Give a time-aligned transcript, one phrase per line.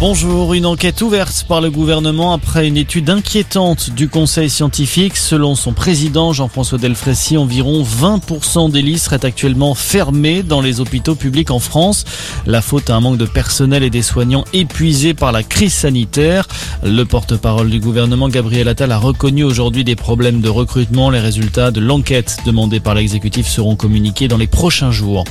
[0.00, 5.16] Bonjour, une enquête ouverte par le gouvernement après une étude inquiétante du conseil scientifique.
[5.16, 11.14] Selon son président Jean-François Delfrécy, environ 20% des lits seraient actuellement fermés dans les hôpitaux
[11.14, 12.04] publics en France.
[12.44, 16.48] La faute à un manque de personnel et des soignants épuisés par la crise sanitaire.
[16.82, 21.08] Le porte-parole du gouvernement Gabriel Attal a reconnu aujourd'hui des problèmes de recrutement.
[21.08, 25.24] Les résultats de l'enquête demandée par l'exécutif seront communiqués dans les prochains jours.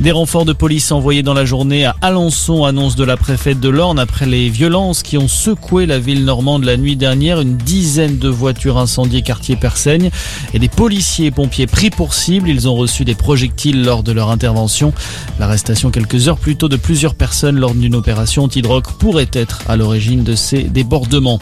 [0.00, 3.68] Des renforts de police envoyés dans la journée à Alençon, annonce de la préfète de
[3.68, 7.40] l'Orne après les violences qui ont secoué la ville normande la nuit dernière.
[7.40, 10.10] Une dizaine de voitures incendiées quartier Persaigne
[10.52, 12.48] et des policiers et pompiers pris pour cible.
[12.48, 14.92] Ils ont reçu des projectiles lors de leur intervention.
[15.38, 19.76] L'arrestation quelques heures plus tôt de plusieurs personnes lors d'une opération anti-drogue pourrait être à
[19.76, 21.38] l'origine de ces débordements.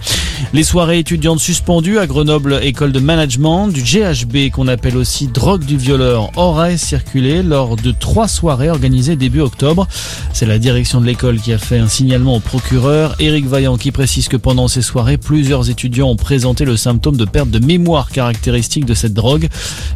[0.52, 5.64] Les soirées étudiantes suspendues à Grenoble École de Management du GHB qu'on appelle aussi drogue
[5.64, 9.88] du violeur auraient circulé lors de trois soirées organisée début octobre.
[10.34, 13.14] C'est la direction de l'école qui a fait un signalement au procureur.
[13.20, 17.24] Éric Vaillant qui précise que pendant ces soirées, plusieurs étudiants ont présenté le symptôme de
[17.24, 19.48] perte de mémoire caractéristique de cette drogue.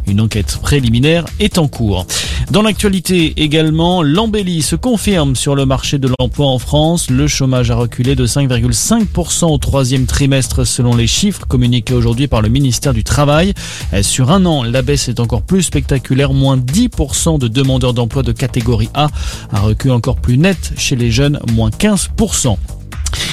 [0.07, 2.07] Une enquête préliminaire est en cours.
[2.51, 7.09] Dans l'actualité également, l'embellie se confirme sur le marché de l'emploi en France.
[7.09, 12.41] Le chômage a reculé de 5,5% au troisième trimestre selon les chiffres communiqués aujourd'hui par
[12.41, 13.53] le ministère du Travail.
[14.01, 18.31] Sur un an, la baisse est encore plus spectaculaire, moins 10% de demandeurs d'emploi de
[18.31, 19.07] catégorie A,
[19.51, 22.57] un recul encore plus net chez les jeunes, moins 15%.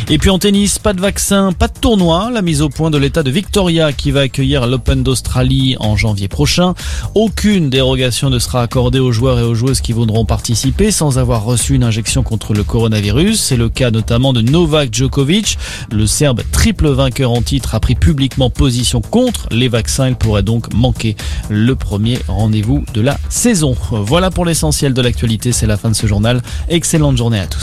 [0.09, 2.31] Et puis en tennis, pas de vaccin, pas de tournoi.
[2.33, 6.29] La mise au point de l'état de Victoria qui va accueillir l'Open d'Australie en janvier
[6.29, 6.75] prochain.
[7.15, 11.45] Aucune dérogation ne sera accordée aux joueurs et aux joueuses qui voudront participer sans avoir
[11.45, 13.41] reçu une injection contre le coronavirus.
[13.41, 15.57] C'est le cas notamment de Novak Djokovic.
[15.91, 20.09] Le Serbe triple vainqueur en titre a pris publiquement position contre les vaccins.
[20.09, 21.17] Il pourrait donc manquer
[21.49, 23.77] le premier rendez-vous de la saison.
[23.91, 25.53] Voilà pour l'essentiel de l'actualité.
[25.53, 26.43] C'est la fin de ce journal.
[26.69, 27.61] Excellente journée à tous.